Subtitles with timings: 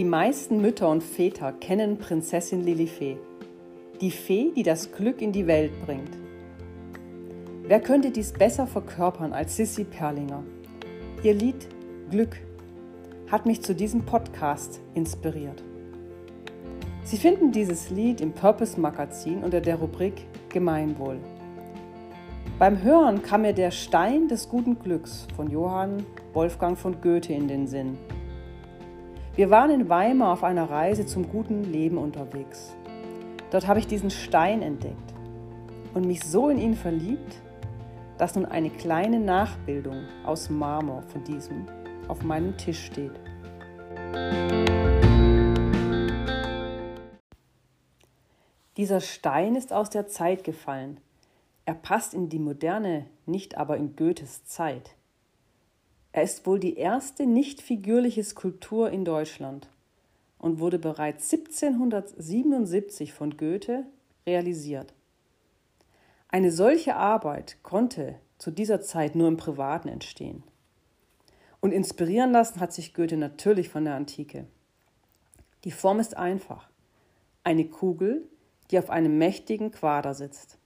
[0.00, 3.18] Die meisten Mütter und Väter kennen Prinzessin Lilifee,
[4.00, 6.16] die Fee, die das Glück in die Welt bringt.
[7.64, 10.42] Wer könnte dies besser verkörpern als Sissy Perlinger?
[11.22, 11.68] Ihr Lied
[12.10, 12.38] Glück
[13.30, 15.62] hat mich zu diesem Podcast inspiriert.
[17.04, 21.18] Sie finden dieses Lied im Purpose Magazin unter der Rubrik Gemeinwohl.
[22.58, 27.48] Beim Hören kam mir der Stein des guten Glücks von Johann Wolfgang von Goethe in
[27.48, 27.98] den Sinn.
[29.36, 32.74] Wir waren in Weimar auf einer Reise zum guten Leben unterwegs.
[33.52, 35.14] Dort habe ich diesen Stein entdeckt
[35.94, 37.40] und mich so in ihn verliebt,
[38.18, 41.66] dass nun eine kleine Nachbildung aus Marmor von diesem
[42.08, 43.12] auf meinem Tisch steht.
[48.76, 51.00] Dieser Stein ist aus der Zeit gefallen.
[51.66, 54.96] Er passt in die moderne, nicht aber in Goethes Zeit.
[56.12, 59.68] Er ist wohl die erste nicht figürliche Skulptur in Deutschland
[60.38, 63.84] und wurde bereits 1777 von Goethe
[64.26, 64.92] realisiert.
[66.28, 70.42] Eine solche Arbeit konnte zu dieser Zeit nur im Privaten entstehen.
[71.60, 74.46] Und inspirieren lassen hat sich Goethe natürlich von der Antike.
[75.64, 76.70] Die Form ist einfach.
[77.44, 78.26] Eine Kugel,
[78.70, 80.58] die auf einem mächtigen Quader sitzt.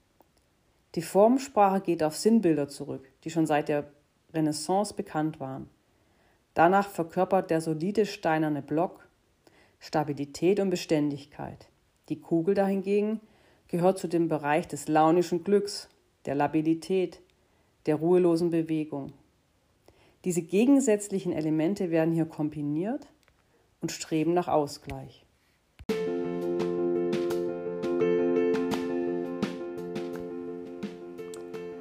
[0.95, 3.91] Die Formensprache geht auf Sinnbilder zurück, die schon seit der
[4.35, 5.69] Renaissance bekannt waren.
[6.55, 9.09] Danach verkörpert der solide steinerne Block
[9.81, 11.69] Stabilität und Beständigkeit.
[12.09, 13.21] Die Kugel dahingegen
[13.69, 15.89] gehört zu dem Bereich des launischen Glücks,
[16.25, 17.21] der Labilität,
[17.87, 19.13] der ruhelosen Bewegung.
[20.25, 23.07] Diese gegensätzlichen Elemente werden hier kombiniert
[23.83, 25.24] und streben nach Ausgleich.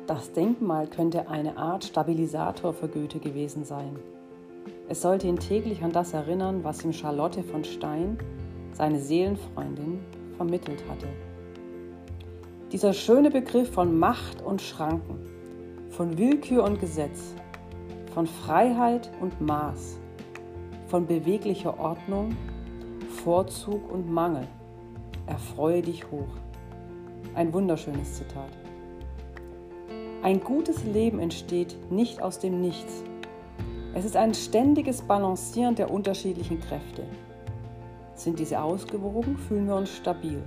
[0.06, 3.96] Das Denkmal könnte eine Art Stabilisator für Goethe gewesen sein.
[4.90, 8.18] Es sollte ihn täglich an das erinnern, was ihm Charlotte von Stein,
[8.74, 10.00] seine Seelenfreundin,
[10.36, 11.08] vermittelt hatte.
[12.74, 15.20] Dieser schöne Begriff von Macht und Schranken,
[15.90, 17.34] von Willkür und Gesetz,
[18.14, 20.00] von Freiheit und Maß,
[20.88, 22.36] von beweglicher Ordnung,
[23.24, 24.48] Vorzug und Mangel,
[25.28, 26.36] erfreue dich hoch.
[27.36, 28.63] Ein wunderschönes Zitat.
[30.24, 33.04] Ein gutes Leben entsteht nicht aus dem Nichts.
[33.94, 37.04] Es ist ein ständiges Balancieren der unterschiedlichen Kräfte.
[38.16, 40.42] Sind diese ausgewogen, fühlen wir uns stabil.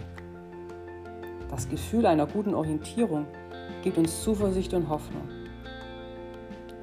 [1.51, 3.27] Das Gefühl einer guten Orientierung
[3.83, 5.29] gibt uns Zuversicht und Hoffnung.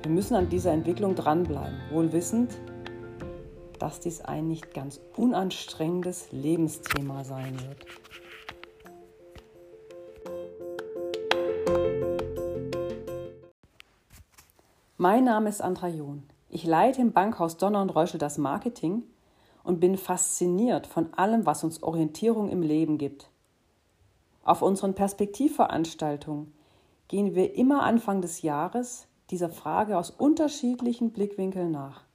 [0.04, 2.52] Wir müssen an dieser Entwicklung dranbleiben, wohl wissend,
[3.80, 7.88] dass dies ein nicht ganz unanstrengendes Lebensthema sein wird.
[15.04, 16.24] Mein Name ist Andra John.
[16.48, 19.04] Ich leite im Bankhaus Donner und Reuschel das Marketing
[19.66, 23.30] und bin fasziniert von allem, was uns Orientierung im Leben gibt.
[24.46, 26.54] Auf unseren Perspektivveranstaltungen
[27.10, 32.06] gehen wir immer Anfang des Jahres dieser Frage aus unterschiedlichen Blickwinkeln nach.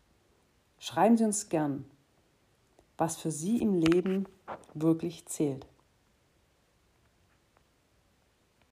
[0.78, 1.84] Schreiben Sie uns gern,
[2.96, 4.24] was für Sie im Leben
[4.72, 5.66] wirklich zählt.